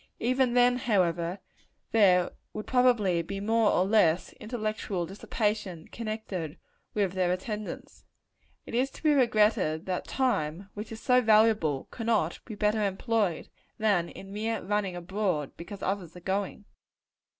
Even 0.19 0.55
then, 0.55 0.77
however, 0.77 1.37
there 1.91 2.31
would 2.53 2.65
probably 2.65 3.21
be 3.21 3.39
more 3.39 3.69
or 3.69 3.85
less 3.85 4.29
of 4.29 4.37
intellectual 4.39 5.05
dissipation 5.05 5.87
connected 5.89 6.57
with 6.95 7.13
their 7.13 7.31
attendance. 7.31 8.03
It 8.65 8.73
is 8.73 8.89
to 8.89 9.03
be 9.03 9.13
regretted 9.13 9.85
that 9.85 10.07
time, 10.07 10.71
which 10.73 10.91
is 10.91 10.99
so 10.99 11.21
valuable, 11.21 11.87
cannot 11.91 12.39
be 12.45 12.55
better 12.55 12.83
employed, 12.83 13.49
than 13.77 14.09
in 14.09 14.33
mere 14.33 14.63
running 14.63 14.95
abroad, 14.95 15.55
because 15.55 15.83
others 15.83 16.15
are 16.15 16.19
going. 16.21 16.65